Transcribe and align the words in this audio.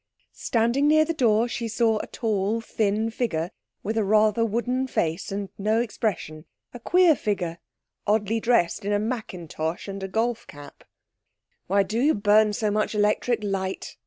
Standing 0.39 0.87
near 0.87 1.05
the 1.05 1.13
door 1.13 1.47
she 1.47 1.67
saw 1.67 1.99
a 1.99 2.07
tall, 2.07 2.59
thin 2.59 3.11
figure 3.11 3.51
with 3.83 3.99
a 3.99 4.03
rather 4.03 4.43
wooden 4.43 4.87
face 4.87 5.31
and 5.31 5.49
no 5.59 5.79
expression 5.79 6.45
a 6.73 6.79
queer 6.79 7.15
figure, 7.15 7.59
oddly 8.07 8.39
dressed 8.39 8.83
in 8.83 8.93
a 8.93 8.97
mackintosh 8.99 9.87
and 9.87 10.01
a 10.01 10.07
golf 10.07 10.47
cap. 10.47 10.85
'Why 11.67 11.83
do 11.83 11.99
you 11.99 12.15
burn 12.15 12.53
so 12.53 12.71
much 12.71 12.95
electric 12.95 13.43
light?' 13.43 13.95